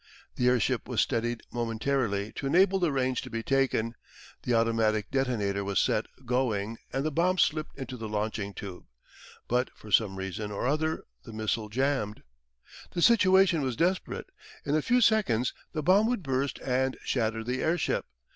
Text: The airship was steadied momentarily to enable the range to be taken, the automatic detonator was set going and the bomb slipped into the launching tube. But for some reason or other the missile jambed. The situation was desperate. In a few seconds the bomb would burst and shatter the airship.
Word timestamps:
The 0.35 0.47
airship 0.47 0.87
was 0.87 0.99
steadied 0.99 1.43
momentarily 1.51 2.31
to 2.37 2.47
enable 2.47 2.79
the 2.79 2.91
range 2.91 3.21
to 3.21 3.29
be 3.29 3.43
taken, 3.43 3.93
the 4.41 4.55
automatic 4.55 5.11
detonator 5.11 5.63
was 5.63 5.79
set 5.79 6.07
going 6.25 6.79
and 6.91 7.05
the 7.05 7.11
bomb 7.11 7.37
slipped 7.37 7.77
into 7.77 7.97
the 7.97 8.09
launching 8.09 8.51
tube. 8.55 8.85
But 9.47 9.69
for 9.75 9.91
some 9.91 10.15
reason 10.15 10.51
or 10.51 10.65
other 10.65 11.03
the 11.23 11.33
missile 11.33 11.69
jambed. 11.69 12.23
The 12.93 13.01
situation 13.03 13.61
was 13.61 13.75
desperate. 13.75 14.31
In 14.65 14.75
a 14.75 14.81
few 14.81 15.01
seconds 15.01 15.53
the 15.71 15.83
bomb 15.83 16.07
would 16.07 16.23
burst 16.23 16.57
and 16.65 16.97
shatter 17.03 17.43
the 17.43 17.61
airship. 17.61 18.05